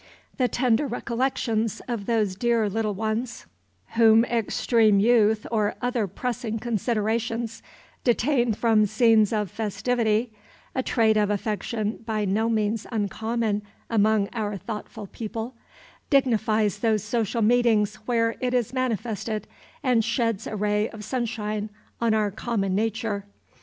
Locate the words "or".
5.51-5.75